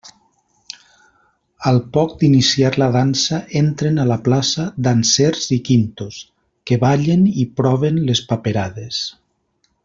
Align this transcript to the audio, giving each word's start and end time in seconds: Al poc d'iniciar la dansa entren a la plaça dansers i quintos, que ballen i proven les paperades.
Al 1.71 1.75
poc 1.97 2.15
d'iniciar 2.23 2.71
la 2.83 2.87
dansa 2.95 3.39
entren 3.61 4.01
a 4.03 4.07
la 4.13 4.17
plaça 4.29 4.65
dansers 4.89 5.45
i 5.57 5.59
quintos, 5.69 6.19
que 6.71 6.81
ballen 6.87 7.29
i 7.45 7.47
proven 7.61 8.01
les 8.11 8.25
paperades. 8.33 9.05